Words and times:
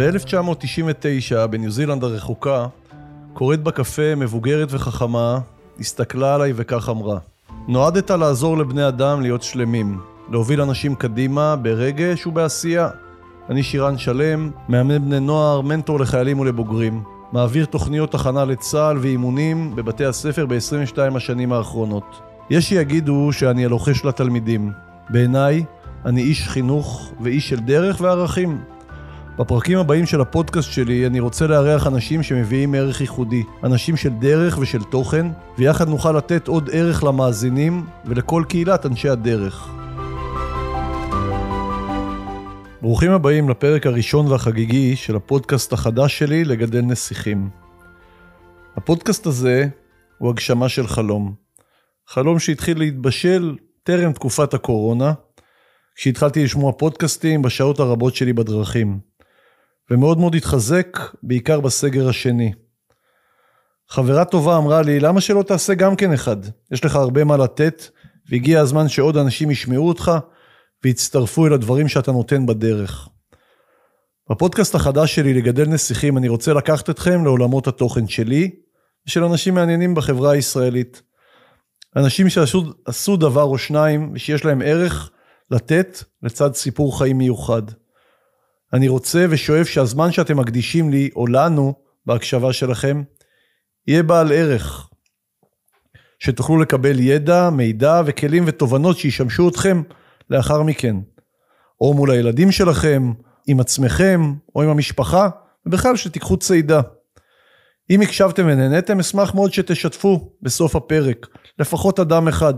ב-1999, 0.00 1.46
בניו 1.46 1.70
זילנד 1.70 2.04
הרחוקה, 2.04 2.66
קוראת 3.32 3.62
בקפה 3.62 4.14
מבוגרת 4.14 4.68
וחכמה, 4.70 5.38
הסתכלה 5.80 6.34
עליי 6.34 6.52
וכך 6.56 6.88
אמרה: 6.88 7.18
נועדת 7.68 8.10
לעזור 8.10 8.58
לבני 8.58 8.88
אדם 8.88 9.20
להיות 9.20 9.42
שלמים, 9.42 10.00
להוביל 10.30 10.60
אנשים 10.60 10.94
קדימה 10.94 11.56
ברגש 11.56 12.26
ובעשייה. 12.26 12.88
אני 13.50 13.62
שירן 13.62 13.98
שלם, 13.98 14.50
מאמן 14.68 15.04
בני 15.04 15.20
נוער, 15.20 15.60
מנטור 15.60 16.00
לחיילים 16.00 16.38
ולבוגרים. 16.40 17.02
מעביר 17.32 17.64
תוכניות 17.64 18.14
הכנה 18.14 18.44
לצה"ל 18.44 18.98
ואימונים 18.98 19.76
בבתי 19.76 20.04
הספר 20.04 20.46
ב-22 20.46 21.16
השנים 21.16 21.52
האחרונות. 21.52 22.20
יש 22.50 22.68
שיגידו 22.68 23.28
שאני 23.32 23.64
הלוחש 23.64 24.04
לתלמידים. 24.04 24.72
בעיניי, 25.10 25.64
אני 26.04 26.22
איש 26.22 26.48
חינוך 26.48 27.12
ואיש 27.20 27.48
של 27.48 27.60
דרך 27.60 28.00
וערכים. 28.00 28.58
בפרקים 29.40 29.78
הבאים 29.78 30.06
של 30.06 30.20
הפודקאסט 30.20 30.72
שלי 30.72 31.06
אני 31.06 31.20
רוצה 31.20 31.46
לארח 31.46 31.86
אנשים 31.86 32.22
שמביאים 32.22 32.74
ערך 32.74 33.00
ייחודי, 33.00 33.42
אנשים 33.64 33.96
של 33.96 34.08
דרך 34.08 34.58
ושל 34.58 34.82
תוכן, 34.82 35.26
ויחד 35.58 35.88
נוכל 35.88 36.12
לתת 36.12 36.48
עוד 36.48 36.70
ערך 36.72 37.04
למאזינים 37.04 37.86
ולכל 38.04 38.44
קהילת 38.48 38.86
אנשי 38.86 39.08
הדרך. 39.08 39.68
ברוכים 42.82 43.10
הבאים 43.10 43.48
לפרק 43.48 43.86
הראשון 43.86 44.26
והחגיגי 44.26 44.96
של 44.96 45.16
הפודקאסט 45.16 45.72
החדש 45.72 46.18
שלי 46.18 46.44
לגדל 46.44 46.80
נסיכים. 46.80 47.50
הפודקאסט 48.76 49.26
הזה 49.26 49.66
הוא 50.18 50.30
הגשמה 50.30 50.68
של 50.68 50.86
חלום. 50.86 51.34
חלום 52.06 52.38
שהתחיל 52.38 52.78
להתבשל 52.78 53.56
טרם 53.82 54.12
תקופת 54.12 54.54
הקורונה, 54.54 55.12
כשהתחלתי 55.94 56.44
לשמוע 56.44 56.72
פודקאסטים 56.72 57.42
בשעות 57.42 57.80
הרבות 57.80 58.14
שלי 58.14 58.32
בדרכים. 58.32 59.09
ומאוד 59.90 60.18
מאוד 60.18 60.34
התחזק, 60.34 60.98
בעיקר 61.22 61.60
בסגר 61.60 62.08
השני. 62.08 62.52
חברה 63.88 64.24
טובה 64.24 64.56
אמרה 64.56 64.82
לי, 64.82 65.00
למה 65.00 65.20
שלא 65.20 65.42
תעשה 65.42 65.74
גם 65.74 65.96
כן 65.96 66.12
אחד? 66.12 66.36
יש 66.70 66.84
לך 66.84 66.96
הרבה 66.96 67.24
מה 67.24 67.36
לתת, 67.36 67.84
והגיע 68.28 68.60
הזמן 68.60 68.88
שעוד 68.88 69.16
אנשים 69.16 69.50
ישמעו 69.50 69.88
אותך, 69.88 70.12
ויצטרפו 70.84 71.46
אל 71.46 71.52
הדברים 71.52 71.88
שאתה 71.88 72.12
נותן 72.12 72.46
בדרך. 72.46 73.08
בפודקאסט 74.30 74.74
החדש 74.74 75.14
שלי 75.14 75.34
לגדל 75.34 75.68
נסיכים 75.68 76.18
אני 76.18 76.28
רוצה 76.28 76.52
לקחת 76.52 76.90
אתכם 76.90 77.24
לעולמות 77.24 77.66
התוכן 77.66 78.08
שלי 78.08 78.50
ושל 79.06 79.24
אנשים 79.24 79.54
מעניינים 79.54 79.94
בחברה 79.94 80.32
הישראלית. 80.32 81.02
אנשים 81.96 82.28
שעשו 82.28 83.16
דבר 83.16 83.42
או 83.42 83.58
שניים 83.58 84.10
ושיש 84.14 84.44
להם 84.44 84.62
ערך 84.64 85.10
לתת 85.50 86.02
לצד 86.22 86.54
סיפור 86.54 86.98
חיים 86.98 87.18
מיוחד. 87.18 87.62
אני 88.72 88.88
רוצה 88.88 89.26
ושואף 89.30 89.66
שהזמן 89.66 90.12
שאתם 90.12 90.36
מקדישים 90.36 90.90
לי 90.90 91.10
או 91.16 91.26
לנו 91.26 91.74
בהקשבה 92.06 92.52
שלכם 92.52 93.02
יהיה 93.86 94.02
בעל 94.02 94.32
ערך. 94.32 94.88
שתוכלו 96.18 96.58
לקבל 96.58 97.00
ידע, 97.00 97.50
מידע 97.50 98.02
וכלים 98.06 98.44
ותובנות 98.46 98.98
שישמשו 98.98 99.48
אתכם 99.48 99.82
לאחר 100.30 100.62
מכן. 100.62 100.96
או 101.80 101.94
מול 101.94 102.10
הילדים 102.10 102.52
שלכם, 102.52 103.12
עם 103.46 103.60
עצמכם 103.60 104.20
או 104.54 104.62
עם 104.62 104.68
המשפחה, 104.68 105.28
ובכלל 105.66 105.96
שתיקחו 105.96 106.36
צידה. 106.36 106.80
אם 107.90 108.00
הקשבתם 108.00 108.42
ונהניתם, 108.46 109.00
אשמח 109.00 109.34
מאוד 109.34 109.52
שתשתפו 109.52 110.32
בסוף 110.42 110.76
הפרק, 110.76 111.26
לפחות 111.58 112.00
אדם 112.00 112.28
אחד, 112.28 112.54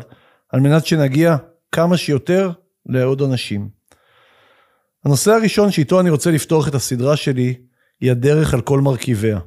על 0.53 0.61
מנת 0.61 0.87
שנגיע 0.87 1.37
כמה 1.73 1.97
שיותר 1.97 2.51
לעוד 2.87 3.23
אנשים. 3.23 3.82
הנושא 5.05 5.33
הראשון 5.33 5.71
שאיתו 5.71 6.01
אני 6.01 6.11
רוצה 6.11 6.31
לפתוח 6.31 6.69
את 6.69 6.75
הסדרה 6.75 7.17
שלי, 7.17 7.55
היא 8.01 8.11
הדרך 8.11 8.55
על 8.55 8.61
כל 8.61 8.81
מרכיביה. 8.81 9.39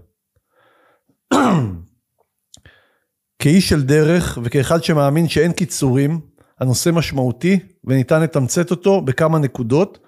כאיש 3.39 3.69
של 3.69 3.83
דרך 3.83 4.37
וכאחד 4.43 4.83
שמאמין 4.83 5.29
שאין 5.29 5.53
קיצורים, 5.53 6.21
הנושא 6.59 6.89
משמעותי 6.89 7.59
וניתן 7.83 8.21
לתמצת 8.21 8.71
אותו 8.71 9.01
בכמה 9.01 9.39
נקודות, 9.39 9.99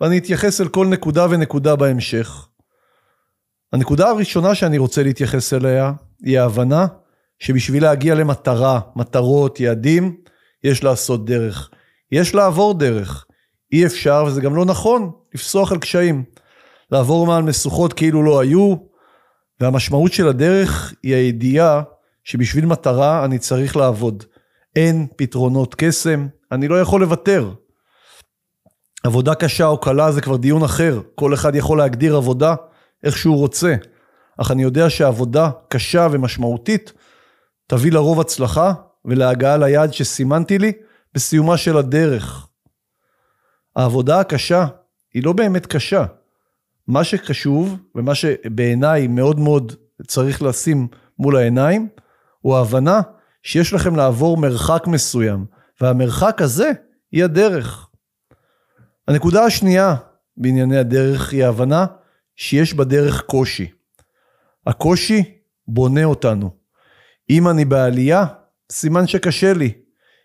ואני 0.00 0.18
אתייחס 0.18 0.60
אל 0.60 0.68
כל 0.68 0.86
נקודה 0.86 1.26
ונקודה 1.30 1.76
בהמשך. 1.76 2.48
הנקודה 3.72 4.08
הראשונה 4.08 4.54
שאני 4.54 4.78
רוצה 4.78 5.02
להתייחס 5.02 5.52
אליה 5.52 5.92
היא 6.24 6.40
ההבנה 6.40 6.86
שבשביל 7.38 7.82
להגיע 7.82 8.14
למטרה, 8.14 8.80
מטרות, 8.96 9.60
יעדים, 9.60 10.16
יש 10.64 10.84
לעשות 10.84 11.24
דרך. 11.24 11.70
יש 12.12 12.34
לעבור 12.34 12.74
דרך. 12.74 13.26
אי 13.72 13.86
אפשר, 13.86 14.24
וזה 14.26 14.40
גם 14.40 14.56
לא 14.56 14.64
נכון, 14.64 15.10
לפסוח 15.34 15.72
על 15.72 15.78
קשיים. 15.78 16.24
לעבור 16.90 17.26
מעל 17.26 17.42
משוכות 17.42 17.92
כאילו 17.92 18.22
לא 18.22 18.40
היו, 18.40 18.76
והמשמעות 19.60 20.12
של 20.12 20.28
הדרך 20.28 20.94
היא 21.02 21.14
הידיעה 21.14 21.82
שבשביל 22.24 22.66
מטרה 22.66 23.24
אני 23.24 23.38
צריך 23.38 23.76
לעבוד. 23.76 24.24
אין 24.76 25.06
פתרונות 25.16 25.74
קסם, 25.78 26.26
אני 26.52 26.68
לא 26.68 26.80
יכול 26.80 27.00
לוותר. 27.00 27.52
עבודה 29.04 29.34
קשה 29.34 29.66
או 29.66 29.80
קלה 29.80 30.12
זה 30.12 30.20
כבר 30.20 30.36
דיון 30.36 30.62
אחר, 30.62 31.00
כל 31.14 31.34
אחד 31.34 31.54
יכול 31.54 31.78
להגדיר 31.78 32.16
עבודה 32.16 32.54
איך 33.04 33.16
שהוא 33.16 33.36
רוצה, 33.36 33.74
אך 34.40 34.50
אני 34.50 34.62
יודע 34.62 34.90
שעבודה 34.90 35.50
קשה 35.68 36.08
ומשמעותית 36.10 36.92
תביא 37.66 37.92
לרוב 37.92 38.20
הצלחה 38.20 38.72
ולהגעה 39.04 39.56
ליעד 39.56 39.92
שסימנתי 39.92 40.58
לי 40.58 40.72
בסיומה 41.14 41.56
של 41.56 41.76
הדרך. 41.76 42.47
העבודה 43.78 44.20
הקשה 44.20 44.66
היא 45.14 45.24
לא 45.24 45.32
באמת 45.32 45.66
קשה. 45.66 46.04
מה 46.86 47.04
שקשוב 47.04 47.76
ומה 47.94 48.14
שבעיניי 48.14 49.06
מאוד 49.06 49.38
מאוד 49.40 49.72
צריך 50.06 50.42
לשים 50.42 50.88
מול 51.18 51.36
העיניים, 51.36 51.88
הוא 52.40 52.56
ההבנה 52.56 53.00
שיש 53.42 53.72
לכם 53.72 53.96
לעבור 53.96 54.36
מרחק 54.36 54.86
מסוים, 54.86 55.46
והמרחק 55.80 56.42
הזה 56.42 56.70
היא 57.12 57.24
הדרך. 57.24 57.88
הנקודה 59.08 59.44
השנייה 59.44 59.94
בענייני 60.36 60.78
הדרך 60.78 61.32
היא 61.32 61.44
ההבנה 61.44 61.86
שיש 62.36 62.74
בדרך 62.74 63.22
קושי. 63.22 63.70
הקושי 64.66 65.38
בונה 65.68 66.04
אותנו. 66.04 66.50
אם 67.30 67.48
אני 67.48 67.64
בעלייה, 67.64 68.24
סימן 68.72 69.06
שקשה 69.06 69.52
לי. 69.52 69.72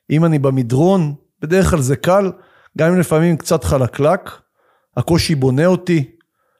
אם 0.09 0.25
אני 0.25 0.40
במדרון, 0.40 1.16
בדרך 1.42 1.69
כלל 1.69 1.81
זה 1.81 1.96
קל, 1.96 2.31
גם 2.78 2.92
אם 2.92 3.00
לפעמים 3.00 3.38
קצת 3.38 3.64
חלקלק, 3.64 4.30
הקושי 4.98 5.36
בונה 5.36 5.66
אותי, 5.66 6.12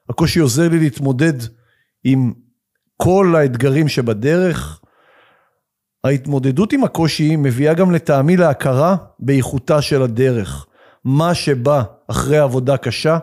הקושי 0.10 0.40
עוזר 0.40 0.70
לי 0.70 0.80
להתמודד 0.80 1.34
עם 2.04 2.34
כל 2.98 3.36
האתגרים 3.38 3.88
שבדרך, 3.88 4.82
ההתמודדות 6.04 6.74
עם 6.74 6.84
הקושי 6.84 7.36
מביאה 7.36 7.74
גם 7.74 7.92
לטעמי 7.92 8.38
להכרה 8.38 8.96
באיכותה 9.20 9.82
של 9.82 10.02
הדרך. 10.02 10.66
מה 11.06 11.34
שבא 11.34 11.84
אחרי 12.08 12.38
עבודה 12.38 12.78
קשה, 12.78 13.18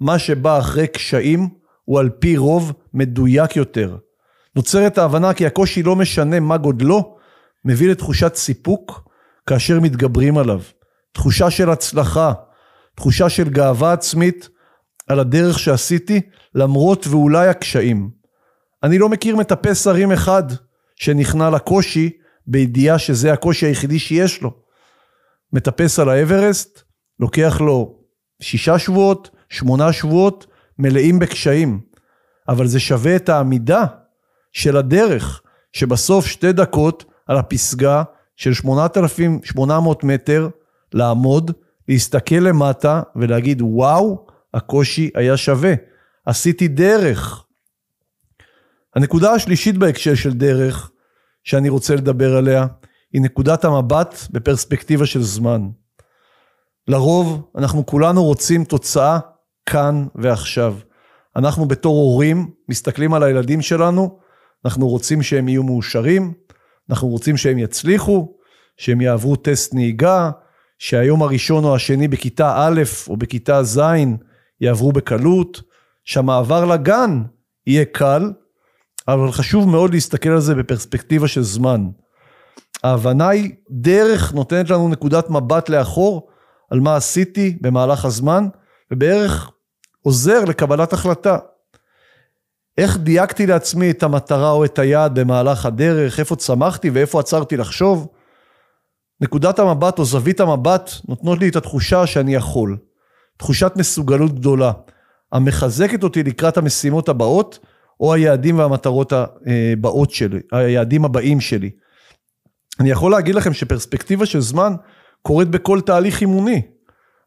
מה 0.00 0.18
שבא 0.18 0.58
אחרי 0.58 0.86
קשיים, 0.86 1.48
הוא 1.84 2.00
על 2.00 2.08
פי 2.08 2.36
רוב 2.36 2.72
מדויק 2.94 3.56
יותר. 3.56 3.96
נוצרת 4.56 4.98
ההבנה 4.98 5.34
כי 5.34 5.46
הקושי 5.46 5.82
לא 5.82 5.96
משנה 5.96 6.40
מה 6.40 6.56
גודלו, 6.56 7.16
מביא 7.64 7.90
לתחושת 7.90 8.34
סיפוק 8.34 9.08
כאשר 9.46 9.80
מתגברים 9.80 10.38
עליו. 10.38 10.60
תחושה 11.12 11.50
של 11.50 11.70
הצלחה, 11.70 12.32
תחושה 12.94 13.28
של 13.28 13.48
גאווה 13.48 13.92
עצמית 13.92 14.48
על 15.08 15.20
הדרך 15.20 15.58
שעשיתי, 15.58 16.20
למרות 16.54 17.06
ואולי 17.06 17.48
הקשיים. 17.48 18.10
אני 18.82 18.98
לא 18.98 19.08
מכיר 19.08 19.36
מטפס 19.36 19.86
הרים 19.86 20.12
אחד 20.12 20.42
שנכנע 20.96 21.50
לקושי 21.50 22.10
בידיעה 22.46 22.98
שזה 22.98 23.32
הקושי 23.32 23.66
היחידי 23.66 23.98
שיש 23.98 24.42
לו. 24.42 24.52
מטפס 25.52 25.98
על 25.98 26.08
האברסט, 26.08 26.82
לוקח 27.20 27.60
לו 27.60 27.98
שישה 28.42 28.78
שבועות, 28.78 29.30
שמונה 29.48 29.92
שבועות, 29.92 30.46
מלאים 30.78 31.18
בקשיים. 31.18 31.80
אבל 32.48 32.66
זה 32.66 32.80
שווה 32.80 33.16
את 33.16 33.28
העמידה 33.28 33.84
של 34.52 34.76
הדרך, 34.76 35.42
שבסוף 35.72 36.26
שתי 36.26 36.52
דקות 36.52 37.04
על 37.26 37.36
הפסגה 37.36 38.02
של 38.36 38.54
8,800 38.54 40.04
מטר, 40.04 40.48
לעמוד, 40.92 41.50
להסתכל 41.88 42.34
למטה 42.34 43.02
ולהגיד 43.16 43.62
וואו, 43.62 44.26
הקושי 44.54 45.10
היה 45.14 45.36
שווה. 45.36 45.74
עשיתי 46.26 46.68
דרך. 46.68 47.44
הנקודה 48.96 49.32
השלישית 49.32 49.78
בהקשר 49.78 50.14
של 50.14 50.32
דרך 50.32 50.90
שאני 51.44 51.68
רוצה 51.68 51.94
לדבר 51.94 52.36
עליה, 52.36 52.66
היא 53.12 53.22
נקודת 53.22 53.64
המבט 53.64 54.14
בפרספקטיבה 54.30 55.06
של 55.06 55.22
זמן. 55.22 55.68
לרוב, 56.88 57.50
אנחנו 57.56 57.86
כולנו 57.86 58.24
רוצים 58.24 58.64
תוצאה 58.64 59.18
כאן 59.66 60.06
ועכשיו. 60.14 60.76
אנחנו 61.36 61.68
בתור 61.68 61.96
הורים 61.96 62.50
מסתכלים 62.68 63.14
על 63.14 63.22
הילדים 63.22 63.62
שלנו, 63.62 64.18
אנחנו 64.64 64.88
רוצים 64.88 65.22
שהם 65.22 65.48
יהיו 65.48 65.62
מאושרים, 65.62 66.32
אנחנו 66.90 67.08
רוצים 67.08 67.36
שהם 67.36 67.58
יצליחו, 67.58 68.34
שהם 68.76 69.00
יעברו 69.00 69.36
טסט 69.36 69.74
נהיגה, 69.74 70.30
שהיום 70.80 71.22
הראשון 71.22 71.64
או 71.64 71.74
השני 71.74 72.08
בכיתה 72.08 72.54
א' 72.56 72.82
או 73.08 73.16
בכיתה 73.16 73.62
ז' 73.62 73.80
יעברו 74.60 74.92
בקלות, 74.92 75.62
שהמעבר 76.04 76.64
לגן 76.64 77.22
יהיה 77.66 77.84
קל, 77.84 78.32
אבל 79.08 79.32
חשוב 79.32 79.68
מאוד 79.68 79.94
להסתכל 79.94 80.28
על 80.28 80.40
זה 80.40 80.54
בפרספקטיבה 80.54 81.28
של 81.28 81.42
זמן. 81.42 81.88
ההבנה 82.84 83.28
היא, 83.28 83.52
דרך 83.70 84.34
נותנת 84.34 84.70
לנו 84.70 84.88
נקודת 84.88 85.30
מבט 85.30 85.68
לאחור 85.68 86.28
על 86.70 86.80
מה 86.80 86.96
עשיתי 86.96 87.58
במהלך 87.60 88.04
הזמן, 88.04 88.48
ובערך 88.90 89.50
עוזר 90.02 90.44
לקבלת 90.44 90.92
החלטה. 90.92 91.38
איך 92.78 92.96
דייקתי 92.98 93.46
לעצמי 93.46 93.90
את 93.90 94.02
המטרה 94.02 94.50
או 94.50 94.64
את 94.64 94.78
היעד 94.78 95.18
במהלך 95.18 95.66
הדרך, 95.66 96.20
איפה 96.20 96.36
צמחתי 96.36 96.90
ואיפה 96.90 97.20
עצרתי 97.20 97.56
לחשוב. 97.56 98.08
נקודת 99.20 99.58
המבט 99.58 99.98
או 99.98 100.04
זווית 100.04 100.40
המבט 100.40 100.90
נותנות 101.08 101.38
לי 101.38 101.48
את 101.48 101.56
התחושה 101.56 102.06
שאני 102.06 102.34
יכול. 102.34 102.76
תחושת 103.36 103.72
מסוגלות 103.76 104.34
גדולה, 104.34 104.72
המחזקת 105.32 106.02
אותי 106.02 106.22
לקראת 106.22 106.56
המשימות 106.56 107.08
הבאות, 107.08 107.58
או 108.00 108.14
היעדים 108.14 108.58
והמטרות 108.58 109.12
הבאות 109.12 110.10
שלי, 110.10 110.40
היעדים 110.52 111.04
הבאים 111.04 111.40
שלי. 111.40 111.70
אני 112.80 112.90
יכול 112.90 113.10
להגיד 113.10 113.34
לכם 113.34 113.52
שפרספקטיבה 113.52 114.26
של 114.26 114.40
זמן 114.40 114.74
קורית 115.22 115.48
בכל 115.48 115.80
תהליך 115.80 116.20
אימוני. 116.20 116.62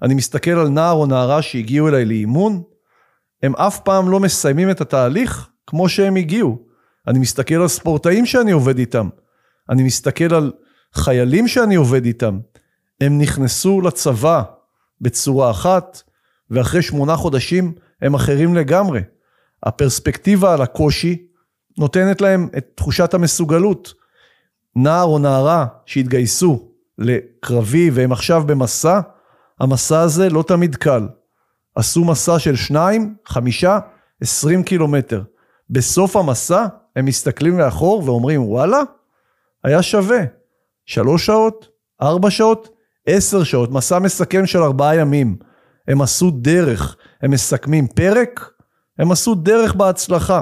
אני 0.01 0.13
מסתכל 0.13 0.51
על 0.51 0.69
נער 0.69 0.91
או 0.91 1.05
נערה 1.05 1.41
שהגיעו 1.41 1.87
אליי 1.87 2.05
לאימון, 2.05 2.61
הם 3.43 3.55
אף 3.55 3.79
פעם 3.79 4.09
לא 4.09 4.19
מסיימים 4.19 4.69
את 4.69 4.81
התהליך 4.81 5.49
כמו 5.67 5.89
שהם 5.89 6.15
הגיעו. 6.15 6.65
אני 7.07 7.19
מסתכל 7.19 7.55
על 7.55 7.67
ספורטאים 7.67 8.25
שאני 8.25 8.51
עובד 8.51 8.77
איתם, 8.77 9.09
אני 9.69 9.83
מסתכל 9.83 10.33
על 10.35 10.51
חיילים 10.93 11.47
שאני 11.47 11.75
עובד 11.75 12.05
איתם. 12.05 12.39
הם 13.01 13.19
נכנסו 13.19 13.81
לצבא 13.81 14.43
בצורה 15.01 15.51
אחת, 15.51 16.01
ואחרי 16.49 16.81
שמונה 16.81 17.15
חודשים 17.15 17.73
הם 18.01 18.13
אחרים 18.13 18.55
לגמרי. 18.55 19.01
הפרספקטיבה 19.63 20.53
על 20.53 20.61
הקושי 20.61 21.25
נותנת 21.77 22.21
להם 22.21 22.49
את 22.57 22.65
תחושת 22.75 23.13
המסוגלות. 23.13 23.93
נער 24.75 25.03
או 25.03 25.19
נערה 25.19 25.65
שהתגייסו 25.85 26.69
לקרבי 26.97 27.89
והם 27.89 28.11
עכשיו 28.11 28.43
במסע, 28.45 28.99
המסע 29.59 29.99
הזה 29.99 30.29
לא 30.29 30.43
תמיד 30.47 30.75
קל. 30.75 31.07
עשו 31.75 32.05
מסע 32.05 32.39
של 32.39 32.55
שניים, 32.55 33.15
חמישה, 33.25 33.79
עשרים 34.21 34.63
קילומטר. 34.63 35.23
בסוף 35.69 36.15
המסע 36.15 36.65
הם 36.95 37.05
מסתכלים 37.05 37.59
לאחור 37.59 38.03
ואומרים 38.05 38.43
וואלה, 38.43 38.81
היה 39.63 39.81
שווה. 39.81 40.42
שלוש 40.85 41.25
שעות, 41.25 41.67
ארבע 42.01 42.31
שעות, 42.31 42.69
עשר 43.07 43.43
שעות, 43.43 43.71
מסע 43.71 43.99
מסכם 43.99 44.45
של 44.45 44.63
ארבעה 44.63 44.95
ימים. 44.95 45.37
הם 45.87 46.01
עשו 46.01 46.31
דרך, 46.31 46.95
הם 47.21 47.31
מסכמים 47.31 47.87
פרק, 47.87 48.49
הם 48.99 49.11
עשו 49.11 49.35
דרך 49.35 49.75
בהצלחה. 49.75 50.41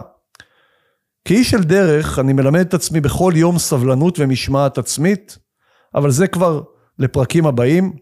כאיש 1.25 1.51
של 1.51 1.63
דרך, 1.63 2.19
אני 2.19 2.33
מלמד 2.33 2.59
את 2.59 2.73
עצמי 2.73 3.01
בכל 3.01 3.33
יום 3.35 3.59
סבלנות 3.59 4.19
ומשמעת 4.19 4.77
עצמית, 4.77 5.37
אבל 5.95 6.11
זה 6.11 6.27
כבר 6.27 6.61
לפרקים 6.99 7.45
הבאים. 7.45 7.93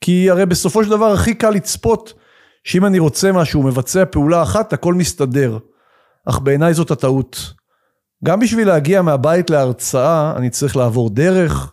כי 0.00 0.30
הרי 0.30 0.46
בסופו 0.46 0.84
של 0.84 0.90
דבר 0.90 1.12
הכי 1.12 1.34
קל 1.34 1.50
לצפות 1.50 2.12
שאם 2.64 2.84
אני 2.84 2.98
רוצה 2.98 3.32
משהו, 3.32 3.62
מבצע 3.62 4.04
פעולה 4.04 4.42
אחת, 4.42 4.72
הכל 4.72 4.94
מסתדר. 4.94 5.58
אך 6.28 6.40
בעיניי 6.40 6.74
זאת 6.74 6.90
הטעות. 6.90 7.52
גם 8.24 8.40
בשביל 8.40 8.68
להגיע 8.68 9.02
מהבית 9.02 9.50
להרצאה, 9.50 10.32
אני 10.36 10.50
צריך 10.50 10.76
לעבור 10.76 11.10
דרך. 11.10 11.72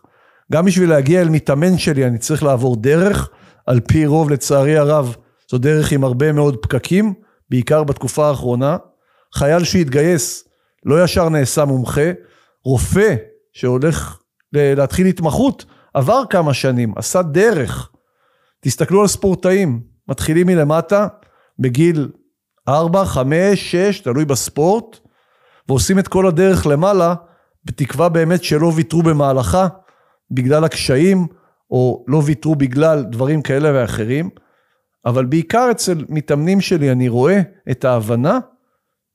גם 0.52 0.66
בשביל 0.66 0.90
להגיע 0.90 1.22
אל 1.22 1.30
מתאמן 1.30 1.78
שלי, 1.78 2.06
אני 2.06 2.18
צריך 2.18 2.44
לעבור 2.44 2.76
דרך. 2.76 3.30
על 3.66 3.80
פי 3.80 4.06
רוב, 4.06 4.30
לצערי 4.30 4.78
הרב, 4.78 5.16
זו 5.52 5.58
דרך 5.58 5.92
עם 5.92 6.04
הרבה 6.04 6.32
מאוד 6.32 6.58
פקקים, 6.62 7.14
בעיקר 7.50 7.84
בתקופה 7.84 8.28
האחרונה. 8.28 8.78
חייל 9.36 9.64
שהתגייס 9.64 10.48
לא 10.86 11.04
ישר 11.04 11.30
נעשה 11.30 11.66
מומחה. 11.66 12.12
רופא 12.64 13.16
שהולך 13.54 14.20
להתחיל 14.54 15.08
התמחות, 15.08 15.66
עבר 15.94 16.24
כמה 16.30 16.54
שנים, 16.54 16.94
עשה 16.96 17.22
דרך. 17.22 17.90
תסתכלו 18.62 19.02
על 19.02 19.08
ספורטאים, 19.08 19.82
מתחילים 20.08 20.48
מלמטה, 20.48 21.08
בגיל 21.60 22.10
4, 22.68 23.06
5, 23.06 23.72
6, 23.72 24.00
תלוי 24.00 24.26
בספורט, 24.26 25.00
ועושים 25.70 26.00
את 26.00 26.08
כל 26.08 26.28
הדרך 26.28 26.68
למעלה, 26.68 27.16
בתקווה 27.66 28.10
באמת 28.10 28.44
שלא 28.44 28.72
ויתרו 28.76 29.04
במהלכה, 29.04 29.68
בגלל 30.32 30.64
הקשיים, 30.64 31.28
או 31.72 32.06
לא 32.08 32.22
ויתרו 32.26 32.56
בגלל 32.56 33.04
דברים 33.04 33.42
כאלה 33.42 33.72
ואחרים, 33.74 34.30
אבל 35.06 35.26
בעיקר 35.26 35.68
אצל 35.72 36.06
מתאמנים 36.10 36.62
שלי 36.62 36.92
אני 36.92 37.10
רואה 37.10 37.42
את 37.72 37.86
ההבנה 37.86 38.40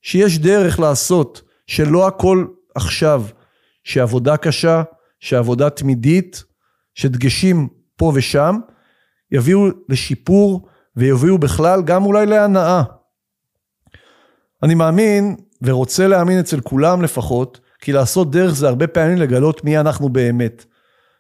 שיש 0.03 0.39
דרך 0.39 0.81
לעשות, 0.81 1.43
שלא 1.67 2.07
הכל 2.07 2.47
עכשיו, 2.75 3.25
שעבודה 3.85 4.37
קשה, 4.37 4.83
שעבודה 5.21 5.71
תמידית, 5.71 6.45
שדגשים 6.95 7.69
פה 7.97 8.13
ושם, 8.15 8.59
יביאו 9.33 9.67
לשיפור 9.89 10.69
ויביאו 10.97 11.39
בכלל 11.39 11.83
גם 11.83 12.05
אולי 12.05 12.27
להנאה. 12.27 12.83
אני 14.63 14.75
מאמין 14.75 15.37
ורוצה 15.63 16.09
להאמין 16.09 16.39
אצל 16.39 16.61
כולם 16.61 17.03
לפחות, 17.03 17.61
כי 17.81 17.93
לעשות 17.93 18.31
דרך 18.31 18.55
זה 18.55 18.69
הרבה 18.69 18.87
פעמים 18.87 19.19
לגלות 19.19 19.65
מי 19.65 19.79
אנחנו 19.79 20.09
באמת. 20.09 20.65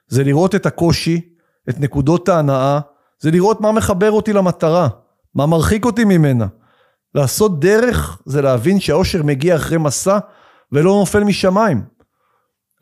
זה 0.08 0.24
לראות 0.24 0.54
את 0.54 0.66
הקושי, 0.66 1.20
את 1.68 1.80
נקודות 1.80 2.28
ההנאה, 2.28 2.80
זה 3.20 3.30
לראות 3.30 3.60
מה 3.60 3.72
מחבר 3.72 4.10
אותי 4.10 4.32
למטרה, 4.32 4.88
מה 5.34 5.46
מרחיק 5.46 5.84
אותי 5.84 6.04
ממנה. 6.04 6.46
לעשות 7.14 7.60
דרך 7.60 8.20
זה 8.26 8.42
להבין 8.42 8.80
שהאושר 8.80 9.22
מגיע 9.22 9.56
אחרי 9.56 9.78
מסע 9.78 10.18
ולא 10.72 10.90
נופל 10.90 11.24
משמיים. 11.24 11.82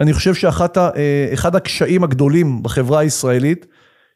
אני 0.00 0.12
חושב 0.12 0.34
שאחד 0.34 1.56
הקשיים 1.56 2.04
הגדולים 2.04 2.62
בחברה 2.62 3.00
הישראלית 3.00 3.66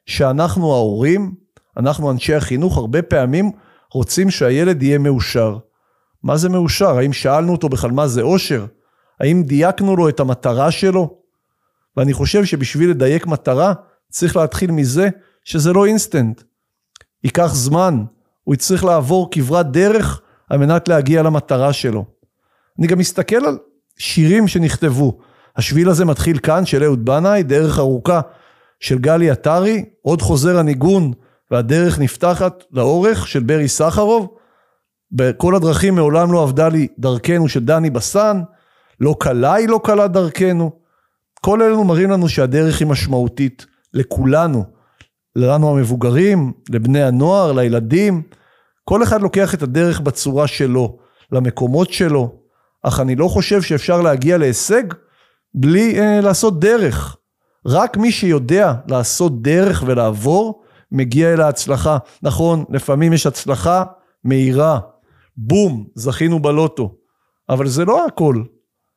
שאנחנו 0.07 0.73
ההורים, 0.73 1.35
אנחנו 1.77 2.11
אנשי 2.11 2.35
החינוך, 2.35 2.77
הרבה 2.77 3.03
פעמים 3.03 3.51
רוצים 3.93 4.31
שהילד 4.31 4.83
יהיה 4.83 4.99
מאושר. 4.99 5.59
מה 6.23 6.37
זה 6.37 6.49
מאושר? 6.49 6.99
האם 6.99 7.13
שאלנו 7.13 7.53
אותו 7.53 7.69
בכלל 7.69 7.91
מה 7.91 8.09
זה 8.09 8.23
אושר? 8.23 8.67
האם 9.21 9.43
דייקנו 9.43 9.97
לו 9.97 10.09
את 10.09 10.21
המטרה 10.21 10.71
שלו? 10.71 11.17
ואני 11.97 12.13
חושב 12.13 12.45
שבשביל 12.45 12.91
לדייק 12.91 13.27
מטרה, 13.27 13.73
צריך 14.11 14.37
להתחיל 14.37 14.71
מזה 14.71 15.09
שזה 15.45 15.73
לא 15.73 15.87
אינסטנט. 15.87 16.43
ייקח 17.25 17.51
זמן, 17.55 18.05
הוא 18.45 18.55
יצטרך 18.55 18.85
לעבור 18.85 19.29
כברת 19.31 19.71
דרך 19.71 20.21
על 20.49 20.59
מנת 20.59 20.89
להגיע 20.89 21.23
למטרה 21.23 21.73
שלו. 21.73 22.05
אני 22.79 22.87
גם 22.87 22.99
מסתכל 22.99 23.47
על 23.47 23.59
שירים 23.99 24.49
שנכתבו. 24.49 25.19
השביל 25.57 25.89
הזה 25.89 26.05
מתחיל 26.05 26.39
כאן, 26.39 26.67
של 26.67 26.85
אהוד 26.85 27.05
בנאי, 27.05 27.43
דרך 27.43 27.79
ארוכה 27.79 28.21
של 28.81 28.99
גלי 28.99 29.31
עטרי, 29.31 29.85
עוד 30.03 30.23
חוזר 30.23 30.59
הניגון 30.59 31.13
והדרך 31.51 31.99
נפתחת 31.99 32.65
לאורך 32.71 33.29
של 33.29 33.43
ברי 33.43 33.69
סחרוב. 33.69 34.35
בכל 35.13 35.55
הדרכים 35.55 35.95
מעולם 35.95 36.33
לא 36.33 36.43
עבדה 36.43 36.69
לי 36.69 36.89
דרכנו 36.99 37.49
של 37.49 37.65
דני 37.65 37.91
בסן, 37.91 38.43
לא 39.01 39.15
קלה 39.21 39.55
היא 39.55 39.69
לא 39.69 39.81
קלה 39.85 40.09
דרכנו. 40.09 40.73
כל 41.41 41.63
אלו 41.63 41.85
מראים 41.85 42.11
לנו 42.11 42.29
שהדרך 42.29 42.81
היא 42.81 42.89
משמעותית 42.89 43.67
לכולנו, 43.95 44.65
לנו 45.37 45.71
המבוגרים, 45.71 46.53
לבני 46.71 47.03
הנוער, 47.03 47.53
לילדים. 47.53 48.23
כל 48.85 49.03
אחד 49.03 49.23
לוקח 49.23 49.55
את 49.55 49.63
הדרך 49.63 50.01
בצורה 50.01 50.47
שלו, 50.47 50.99
למקומות 51.33 51.93
שלו, 51.93 52.35
אך 52.83 53.01
אני 53.01 53.17
לא 53.17 53.29
חושב 53.29 53.63
שאפשר 53.63 54.01
להגיע 54.01 54.39
להישג 54.39 54.83
בלי 55.55 56.01
אה, 56.01 56.21
לעשות 56.21 56.61
דרך. 56.61 57.17
רק 57.67 57.97
מי 57.97 58.13
שיודע 58.13 58.73
לעשות 58.89 59.43
דרך 59.43 59.83
ולעבור, 59.87 60.63
מגיע 60.93 61.33
אל 61.33 61.41
ההצלחה. 61.41 61.99
נכון, 62.23 62.65
לפעמים 62.71 63.13
יש 63.13 63.27
הצלחה 63.27 63.85
מהירה, 64.25 64.79
בום, 65.37 65.87
זכינו 65.95 66.41
בלוטו. 66.43 66.97
אבל 67.49 67.67
זה 67.67 67.85
לא 67.85 68.07
הכל. 68.07 68.43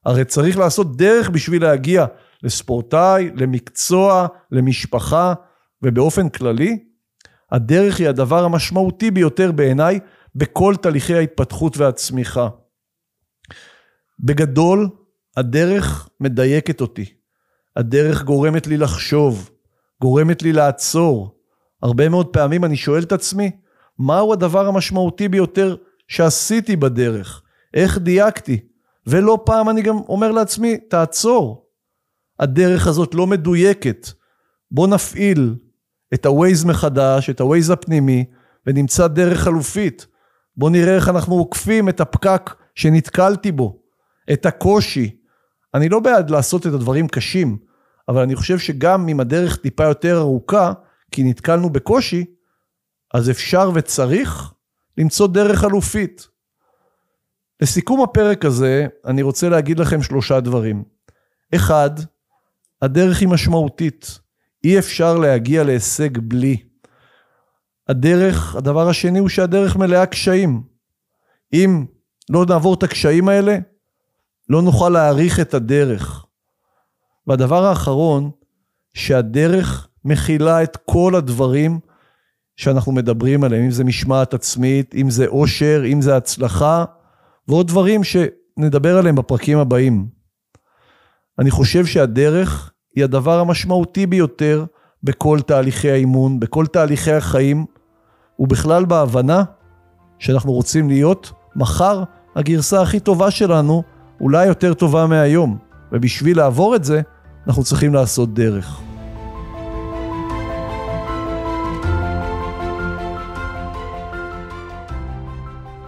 הרי 0.06 0.25
צריך 0.25 0.58
לעשות 0.58 0.98
דרך 0.98 1.30
בשביל 1.30 1.62
להגיע 1.63 2.06
לספורטאי, 2.44 3.30
למקצוע, 3.36 4.27
למשפחה, 4.51 5.34
ובאופן 5.82 6.30
כללי, 6.30 6.84
הדרך 7.51 8.00
היא 8.00 8.10
הדבר 8.10 8.44
המשמעותי 8.44 9.12
ביותר 9.12 9.51
בעיניי 9.51 10.00
בכל 10.36 10.75
תהליכי 10.82 11.15
ההתפתחות 11.15 11.77
והצמיחה. 11.77 12.50
בגדול, 14.20 14.89
הדרך 15.38 16.10
מדייקת 16.20 16.82
אותי. 16.82 17.06
הדרך 17.75 18.24
גורמת 18.24 18.68
לי 18.68 18.77
לחשוב, 18.77 19.50
גורמת 20.01 20.42
לי 20.42 20.54
לעצור. 20.54 21.39
הרבה 21.84 22.10
מאוד 22.10 22.27
פעמים 22.27 22.65
אני 22.65 22.75
שואל 22.75 23.04
את 23.04 23.12
עצמי, 23.12 23.51
מהו 24.00 24.34
הדבר 24.34 24.68
המשמעותי 24.68 25.27
ביותר 25.27 25.75
שעשיתי 26.07 26.75
בדרך? 26.75 27.41
איך 27.74 27.97
דייקתי? 27.97 28.59
ולא 29.07 29.39
פעם 29.45 29.69
אני 29.69 29.81
גם 29.81 29.97
אומר 29.97 30.31
לעצמי, 30.31 30.77
תעצור. 30.77 31.65
הדרך 32.39 32.88
הזאת 32.88 33.15
לא 33.15 33.27
מדויקת. 33.27 34.07
בוא 34.71 34.88
נפעיל 34.88 35.55
את 36.13 36.25
ה-Waze 36.25 36.67
מחדש, 36.67 37.29
את 37.29 37.41
ה-Waze 37.41 37.74
הפנימי, 37.74 38.25
ונמצא 38.65 39.07
דרך 39.07 39.39
חלופית. 39.39 40.07
בואו 40.57 40.71
נראה 40.71 40.95
איך 40.95 41.09
אנחנו 41.09 41.35
עוקפים 41.35 41.89
את 41.89 42.01
הפקק 42.01 42.55
שנתקלתי 42.75 43.51
בו, 43.51 43.79
את 44.33 44.45
הקושי. 44.45 45.17
אני 45.74 45.89
לא 45.89 46.00
בעד 46.00 46.29
לעשות 46.29 46.67
את 46.67 46.74
הדברים 46.74 47.07
קשים, 47.07 47.57
אבל 48.09 48.21
אני 48.21 48.35
חושב 48.35 48.59
שגם 48.59 49.09
אם 49.09 49.19
הדרך 49.19 49.57
טיפה 49.57 49.83
יותר 49.83 50.17
ארוכה, 50.17 50.74
כי 51.12 51.24
נתקלנו 51.24 51.69
בקושי, 51.69 52.25
אז 53.13 53.29
אפשר 53.29 53.71
וצריך 53.74 54.53
למצוא 54.98 55.28
דרך 55.28 55.60
חלופית. 55.60 56.28
לסיכום 57.62 58.04
הפרק 58.04 58.46
הזה, 58.46 58.88
אני 59.06 59.22
רוצה 59.22 59.50
להגיד 59.50 59.80
לכם 59.80 60.02
שלושה 60.02 60.40
דברים. 60.40 60.84
אחד, 61.56 61.90
הדרך 62.82 63.22
היא 63.22 63.30
משמעותית. 63.30 64.20
אי 64.64 64.80
אפשר 64.80 65.18
להגיע 65.18 65.64
להישג 65.64 66.18
בלי. 66.18 66.58
הדרך, 67.88 68.56
הדבר 68.56 68.90
השני 68.90 69.20
הוא 69.20 69.30
שהדרך 69.30 69.75
מלאה 69.75 70.06
קשיים. 70.06 70.64
אם 71.54 71.86
לא 72.30 72.46
נעבור 72.50 72.74
את 72.74 72.84
הקשיים 72.84 73.30
האלה, 73.30 73.58
לא 74.50 74.62
נוכל 74.62 74.90
להעריך 74.90 75.40
את 75.40 75.54
הדרך. 75.54 76.25
והדבר 77.28 77.66
האחרון, 77.66 78.32
שהדרך 78.94 79.88
מכילה 80.06 80.64
את 80.64 80.78
כל 80.86 81.16
הדברים 81.16 81.80
שאנחנו 82.57 82.91
מדברים 82.91 83.43
עליהם, 83.43 83.63
אם 83.63 83.71
זה 83.71 83.83
משמעת 83.83 84.33
עצמית, 84.33 84.95
אם 84.95 85.09
זה 85.09 85.27
עושר, 85.27 85.83
אם 85.85 86.01
זה 86.01 86.17
הצלחה, 86.17 86.85
ועוד 87.47 87.67
דברים 87.67 88.01
שנדבר 88.03 88.97
עליהם 88.97 89.15
בפרקים 89.15 89.57
הבאים. 89.57 90.07
אני 91.39 91.51
חושב 91.51 91.85
שהדרך 91.85 92.71
היא 92.95 93.03
הדבר 93.03 93.39
המשמעותי 93.39 94.05
ביותר 94.05 94.65
בכל 95.03 95.39
תהליכי 95.41 95.91
האימון, 95.91 96.39
בכל 96.39 96.65
תהליכי 96.67 97.12
החיים, 97.12 97.65
ובכלל 98.39 98.85
בהבנה 98.85 99.43
שאנחנו 100.19 100.51
רוצים 100.51 100.89
להיות 100.89 101.31
מחר 101.55 102.03
הגרסה 102.35 102.81
הכי 102.81 103.00
טובה 103.00 103.31
שלנו, 103.31 103.83
אולי 104.21 104.45
יותר 104.45 104.74
טובה 104.74 105.05
מהיום. 105.05 105.57
ובשביל 105.91 106.38
לעבור 106.38 106.75
את 106.75 106.83
זה, 106.83 107.01
אנחנו 107.47 107.63
צריכים 107.63 107.93
לעשות 107.93 108.33
דרך. 108.33 108.81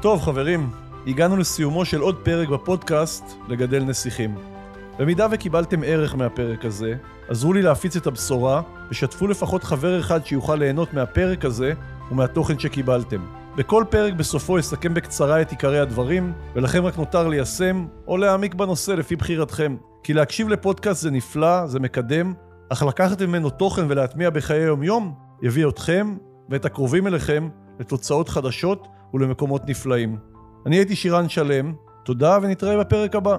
טוב 0.01 0.22
חברים, 0.22 0.70
הגענו 1.08 1.38
לסיומו 1.38 1.86
של 1.86 2.01
עוד 2.01 2.16
פרק 2.24 2.48
בפודקאסט 2.48 3.24
לגדל 3.48 3.84
נסיכים. 3.84 4.36
במידה 5.00 5.27
וקיבלתם 5.32 5.84
ערך 5.86 6.16
מהפרק 6.16 6.66
הזה, 6.66 6.94
עזרו 7.30 7.54
לי 7.54 7.62
להפיץ 7.62 7.96
את 7.96 8.08
הבשורה 8.08 8.62
ושתפו 8.89 9.27
לפחות 9.27 9.63
חבר 9.63 10.00
אחד 10.00 10.25
שיוכל 10.25 10.56
ליהנות 10.56 10.94
מהפרק 10.94 11.46
הזה 11.46 11.74
ומהתוכן 12.12 12.60
שקיבלתם. 12.60 13.25
בכל 13.56 13.84
פרק 13.89 14.13
בסופו 14.13 14.60
אסכם 14.60 14.94
בקצרה 14.94 15.42
את 15.42 15.51
עיקרי 15.51 15.80
הדברים, 15.80 16.34
ולכם 16.56 16.86
רק 16.86 16.98
נותר 16.98 17.27
ליישם 17.27 17.86
או 18.08 18.18
להעמיק 18.18 18.54
בנושא 18.54 18.92
לפי 18.92 19.16
בחירתכם. 19.16 19.75
כי 20.04 20.13
להקשיב 20.13 20.50
לפודקאסט 20.50 21.01
זה 21.01 21.12
נפלא, 21.12 21.68
זה 21.68 21.80
מקדם, 21.80 22.34
אך 22.70 22.84
לקחת 22.84 23.22
ממנו 23.22 23.50
תוכן 23.50 23.86
ולהטמיע 23.89 24.30
בחיי 24.30 24.63
היום-יום, 24.63 25.13
יביא 25.42 25.68
אתכם 25.68 26.18
ואת 26.50 26.66
הקרובים 26.66 27.08
אליכם 27.08 27.50
לתוצאות 27.80 28.30
חדשות 28.30 28.88
ולמקומות 29.14 29.70
נפלאים. 29.70 30.18
אני 30.66 30.76
הייתי 30.76 30.96
שירן 30.96 31.30
שלם, 31.30 31.74
תודה 32.06 32.38
ונתראה 32.42 32.78
בפרק 32.78 33.16
הבא. 33.16 33.38